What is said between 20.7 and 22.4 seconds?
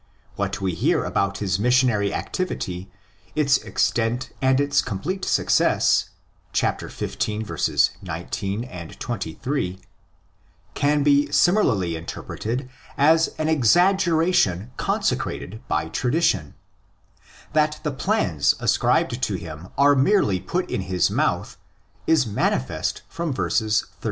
in his mouth is